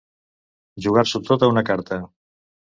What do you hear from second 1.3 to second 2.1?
a una carta.